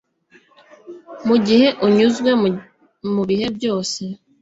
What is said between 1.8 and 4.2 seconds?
unyuze mubihe byose